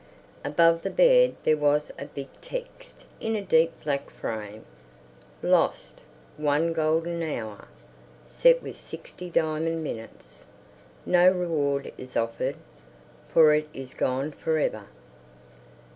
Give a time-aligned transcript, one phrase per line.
[0.43, 4.65] Above the bed there was a big text in a deep black frame:—
[5.43, 6.01] Lost!
[6.37, 7.67] One Golden Hour
[8.27, 10.45] Set with Sixty Diamond Minutes.
[11.05, 12.55] No Reward Is Offered
[13.27, 14.85] For It Is Gone For Ever!